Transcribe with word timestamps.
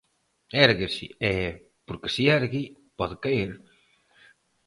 Érguese 0.65 1.05
e, 1.29 1.33
porque 1.87 2.09
se 2.15 2.23
ergue, 2.37 2.63
pode 2.99 3.15
caer. 3.23 3.51